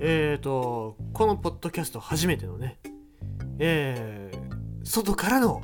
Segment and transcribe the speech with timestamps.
[0.00, 2.78] えっ、ー、と、このポッドキャスト初めてのね、
[3.58, 5.62] えー、外からの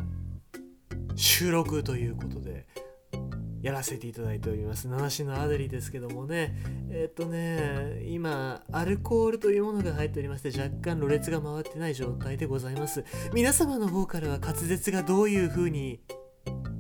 [1.15, 2.67] 収録ということで、
[3.63, 4.89] やらせていただいております。
[4.89, 6.55] 七種のアデリですけどもね、
[6.91, 13.05] えっ、ー、とね、今、アルコールというものが入っておりまして、若干ろれつが回ってない状態でございます。
[13.33, 16.01] 皆様の方からは滑舌がどういう風に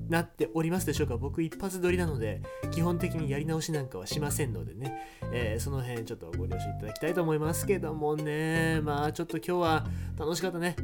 [0.09, 1.17] なっておりますでしょうか？
[1.17, 5.01] 僕一発撮りなので基本的にやり直しなんかはしませんのでね、
[5.33, 8.81] えー、その辺ちょっとご了承いただきたいと思いますけどもね。
[8.83, 9.87] まあちょっと今日は
[10.19, 10.77] 楽しかったね。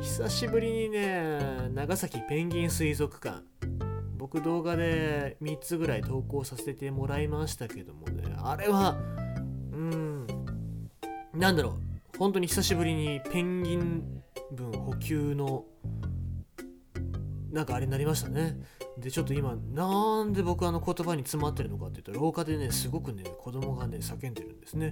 [0.00, 3.42] 久しぶりにね長崎ペンギン水族館。
[4.16, 8.24] 僕動画で3つぐらい投稿させてもらいましたけどもね。
[8.38, 8.96] あれは
[9.72, 10.26] うん
[11.34, 11.78] なんだろ
[12.14, 12.18] う。
[12.18, 15.64] 本当に久しぶりにペンギン分補給の
[17.54, 18.58] なんかあれになりましたね。
[18.98, 24.90] で、ちょっと今、なんで僕あの言葉に詰まってるのかっていうと、廊下でね、すごくね、子供がね、叫んでるんですね。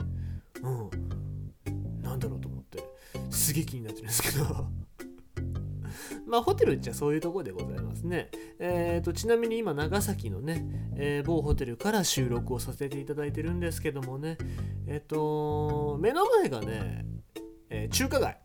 [0.63, 2.03] うん。
[2.03, 2.85] なんだろうと思って、
[3.31, 4.45] すげえ気になってるんですけど。
[6.25, 8.31] まあ、ホテルっちゃそういうとこでございますね。
[8.61, 14.39] えーと、ちなみに今、長崎のね、えー、某ホテルから収録をさせていただいてるんですけどもね、
[14.87, 17.05] えっ、ー、と、目の前がね、
[17.71, 18.39] えー、中華街。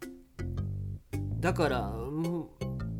[1.39, 2.06] だから、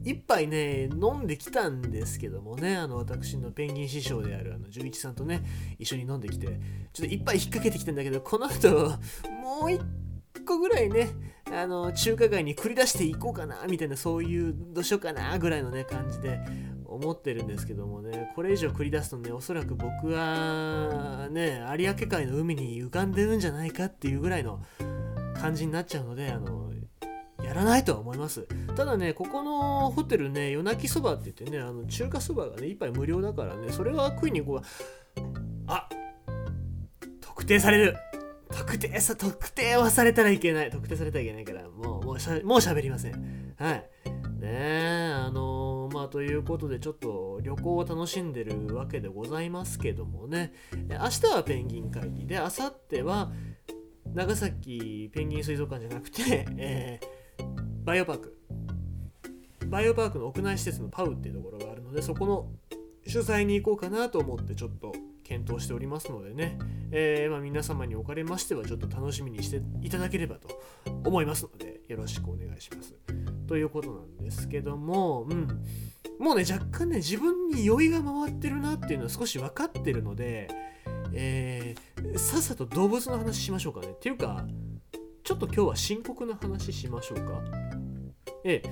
[0.08, 5.44] 一杯ね、飲んできたんですけどもね、あの、私のペンギン師匠である、あの、純一さんとね、
[5.78, 6.48] 一緒に飲んできて、
[6.94, 8.70] ちょっと一杯引っ掛けてきたんだけど、この後、
[9.44, 9.82] もう一
[10.46, 11.10] 個ぐらいね、
[11.52, 16.40] あの、中華街に繰り出していこうかな、みたいな、そういう、どうしようかな、ぐらいのね、感じで
[16.86, 24.62] 思ってるんですけどもね、これ以上繰り出すとね、おそらく僕は、ね、有明海の海に浮かんでるんじゃないかっていうぐらいの
[25.36, 26.67] 感じになっちゃうので、あの、
[27.44, 28.48] やらないとは思います。
[28.76, 35.22] ただね、ここのホテルね、夜泣きそばって言ってね、あの中華そばがね、一杯無料だからね、それは食いに行こう
[35.68, 35.88] あ
[37.22, 37.98] 特定される
[38.50, 40.72] 特定さ、特定はされたらいけない。
[40.72, 43.56] 特定されたらいけないから、もう、もうしゃ、もう喋りません。
[43.58, 43.90] はい。
[44.40, 50.54] ねえ、あのー、まあ、ということで、ちょっと旅行を楽しんでるわけでございますけどもね、
[50.90, 53.32] 明日はペンギン会議で、明後日は
[54.14, 57.17] 長崎ペンギン水族館じゃなくて、えー
[57.88, 58.38] バイオパーク
[59.68, 62.50] バイオパークの屋内施設のパウっていうところがあるのでそこの
[63.10, 64.92] 取材に行こうかなと思ってちょっと
[65.24, 66.60] 検討しておりますのでね、
[66.92, 70.50] えー、まあ、皆様におかれましてはちょっと楽しみにしていただければと
[71.06, 72.94] 思いますのでよろしくお願いします。
[73.48, 75.48] ということなんですけども、うん、
[76.20, 80.50] もうね若干ね自分に酔いが回ってるなっていうのは少し分かってるので、
[81.14, 83.92] えー、さっさと動物の話しましょうかね。
[83.92, 84.46] っていうか
[85.28, 87.42] ちょっと今日は深刻な話しましょうか。
[88.46, 88.64] え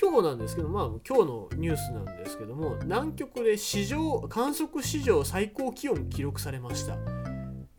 [0.00, 6.96] 今日なんですけど、まあ今日のニュースなんですけども、南極で史上、観測史上最高気温記録されました。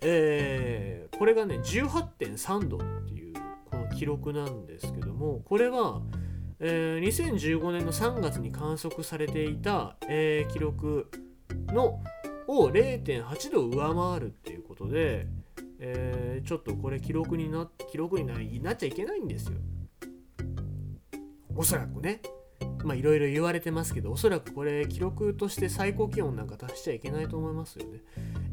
[0.02, 3.34] えー、これがね、18.3度っていう
[3.72, 6.04] この記録なんですけども、これは、
[6.60, 11.10] えー、2015年の3月に観測されていた、えー、記録
[11.70, 12.00] の
[12.46, 15.26] を0.8度上回るっていうことで、
[15.86, 19.58] えー、ちょっとこれ記録にな記録にななっちゃいけないんですよ。
[21.56, 22.22] おそらくね。
[22.86, 28.00] まあいろいろ言われてますけど、おそらくこれ記録として最高気温なんか達しちゃいけないと思いますよね。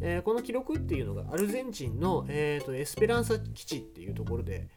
[0.00, 4.68] えー、この記録っていうのがアルゼンチンの、えーと、エスペランサ基地っていうところで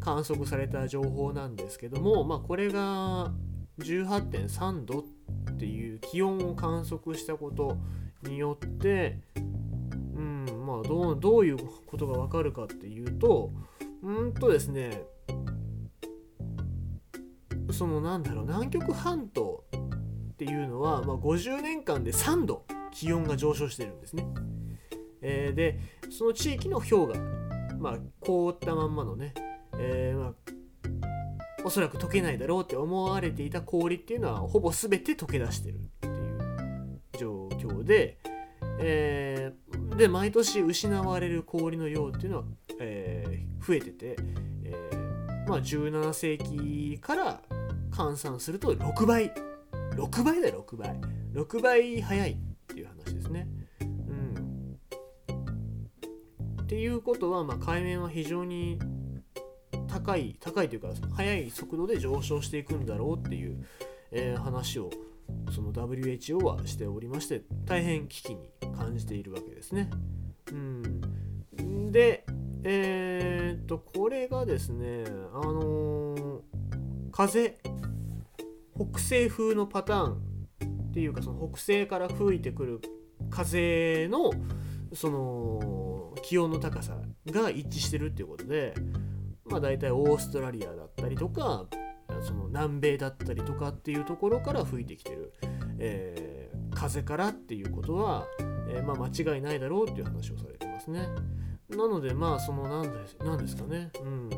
[0.00, 3.32] 観測された情報なんですけども、まあこれが
[3.78, 5.02] 18.3度っ
[5.56, 7.78] ていう気温を観測したこと
[8.24, 9.20] によって、
[10.70, 13.50] まあどうどういうことがわかるかっていうと
[14.02, 15.02] うんとですね
[17.72, 19.64] そのなんだろう南極半島
[20.32, 24.26] っていうのは、まあ、50年間で3度気温が上昇してるんですね。
[25.22, 25.78] えー、で
[26.10, 27.24] その地域の氷河、
[27.78, 29.34] まあ、凍ったまんまのね、
[29.78, 30.34] えー、まあ、
[31.64, 38.18] おそらく溶けないだろうって思われていた氷っていうのはほぼ全て溶け出してるっていう状況で、
[38.80, 42.44] えーで毎年失われる氷の量っていうのは、
[42.80, 44.16] えー、増えてて、
[44.64, 47.40] えー、まあ、17世紀から
[47.90, 49.32] 換算すると6倍。
[49.96, 51.00] 6倍だよ6倍。
[51.34, 53.48] 6倍早いっていう話ですね。
[53.80, 54.78] うん、
[56.62, 58.78] っていうことは、まあ、海面は非常に
[59.88, 63.64] 高い高いというか速い速度で上昇していくんだろうっていう、
[64.12, 64.90] えー、話を
[65.52, 69.90] その WHO はしておりまして大変危機に感じているわけですね。
[70.50, 72.24] うん、で
[72.62, 76.40] えー、っとこれがですねあのー、
[77.12, 77.58] 風
[78.74, 80.30] 北西風のパターン
[80.90, 82.80] っていうかその北西から吹いてくる
[83.30, 84.30] 風の
[84.92, 86.96] その気温の高さ
[87.26, 88.74] が一致してるっていうことで
[89.44, 91.66] まあ大体オーストラリアだったりとか
[92.22, 95.32] その南米だったりとかっていうところから吹いてきてる、
[95.78, 96.29] えー、
[96.74, 98.26] 風からっていうことは、
[98.68, 101.08] えー、まあ、間違いないだろうっていう話をされてますね。
[101.70, 103.90] なのでまあその何です何ですかね。
[104.00, 104.30] うん。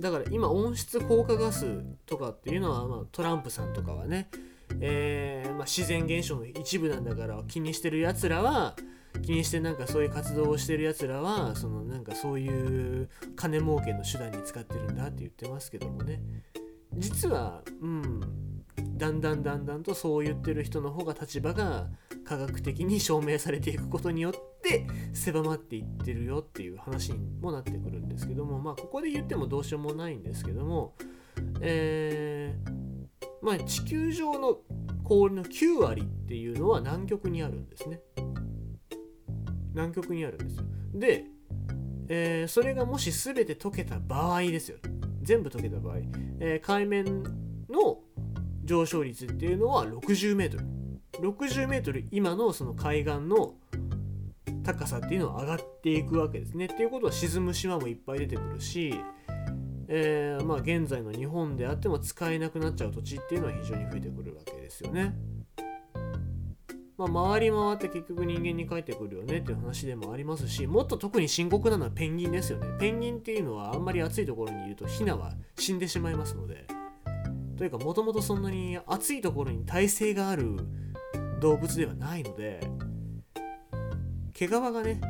[0.00, 4.28] だから今温室効果ガスとかっていうのは、まあ、トランプさんとかはね、
[4.80, 8.74] えー、まあ、自然現象の一部なんだから気にしてるやつらは
[9.22, 16.20] 気にしてなんかそういう活動をしてるやつらはそのなんかそういう金儲けの手段に使ってるんだって言ってますけどもね。
[16.96, 18.51] 実はうん。
[19.02, 21.88] だんだんだんだんとそう言ってる人の方が立場が
[22.24, 24.32] 科学的に証明されていくことによっ
[24.62, 30.94] て狭まっていってるよっていう話にもなってくるんですけどもまあここで言ってもどうしようもないんですけども
[31.60, 34.58] えー、まあ地球上の
[35.02, 37.98] 氷の9割っていうのは南極にあるんですね。
[39.74, 40.62] 南極にあるんですよ。
[40.94, 41.24] で、
[42.06, 44.78] えー、それがもし全て溶けた場合ですよ。
[45.22, 45.96] 全部溶けた場合、
[46.38, 47.41] えー、海面
[48.64, 50.64] 上昇率っていうのは60メートル
[51.20, 53.54] 60メートル今のその海岸の
[54.62, 56.66] 高さっていうのは上がっていくわけですね。
[56.66, 58.94] っていうことは沈む島もいっぱい出てくるし、
[59.88, 65.14] えー、まあ現在の日本であっても使えなくなっちゃう土地っていうのは非常に増えてくるわけですよね。
[66.98, 76.66] まあ、回り回って結局人間に帰ってくるよねっていう話でもありますしもっと特に深刻なのはペンギンですよねペンギンっていうのはあんまり暑いところにいるとヒナは死んでしまいますので
[77.62, 80.56] というかもともとそんなに暑いところに耐性がある
[81.40, 82.58] 動物ではないので
[84.32, 85.00] 毛皮がね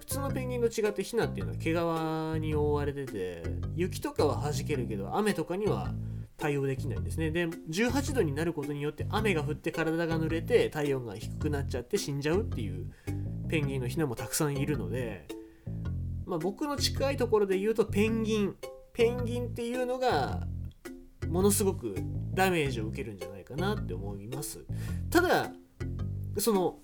[0.00, 1.52] 普通のペンギンと違ってヒナっていうの
[1.86, 3.44] は毛皮に覆われてて
[3.76, 5.92] 雪とかは弾けるけど雨とかには
[6.36, 7.30] 対応できないんですね。
[7.30, 12.90] で18度になることによって雨が降って体が濡れて体温が低くなっちゃって死んじゃうっていう
[13.48, 15.28] ペンギンのヒナもたくさんいるので、
[16.26, 18.56] まあ、僕の近いところで言うとペンギン。
[18.94, 20.48] ペンギンっていうのが
[21.28, 21.94] ものすごく
[22.34, 24.64] ダメージを受けるんじゃないかなって思います。
[25.10, 25.52] ただ
[26.38, 26.78] その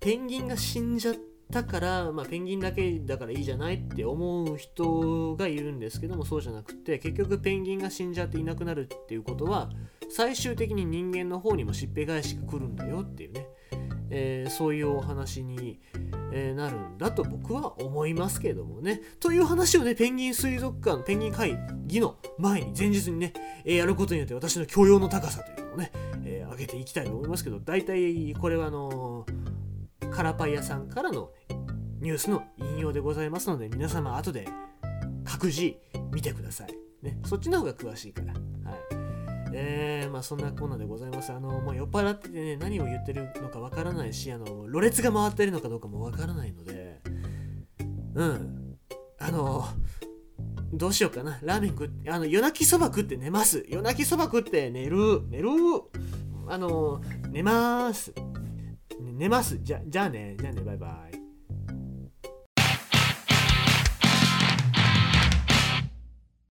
[0.00, 1.14] ペンギンが死んじゃっ
[1.50, 9.70] たから、まあ、ペンギンだけだからいいじゃないって思う人がいるんですけどもそうじゃなくて結局ペンギンが死んじゃっていなくなるっていうことは
[10.10, 13.46] 最終的に人間の方にもしっぺ返しが来るんだよっていうね、
[14.10, 15.80] えー、そういうお話に、
[16.36, 19.00] えー、なるんだと僕は思いますけどもね。
[19.20, 23.32] という話をね、ペンギン水族館、ペンギン会議の前に、前日にね、
[23.64, 25.92] えー、やることによって私の教養の高さというのをね、
[26.24, 29.24] え上げていきたいと思いますけど、大体これはあの
[30.10, 31.30] カラパイ屋さんからの
[32.00, 34.48] ニュースの引用でございますので、皆様後で
[35.24, 35.76] 各自
[36.12, 36.74] 見てください。
[37.02, 38.34] ね、そっちの方が詳しいから。
[39.56, 41.32] えー、まあそんなコーナーでございます。
[41.32, 47.00] あの、もう酔っ払っててね、何を言ってるのかわからないし、あの、ろれつが回ってるのかどうかもわからないので、
[48.14, 48.78] うん。
[49.20, 49.64] あの、
[50.72, 51.38] どうしようかな。
[51.42, 53.64] ラーメン食って、あの、夜泣きそば食って寝ます。
[53.68, 55.22] 夜泣きそば食って寝る。
[55.28, 55.50] 寝る。
[56.48, 58.12] あの、寝ます。
[59.00, 59.58] 寝ます。
[59.62, 60.36] じゃ、じゃあね。
[60.38, 60.62] じゃあね。
[60.62, 61.23] バイバイ。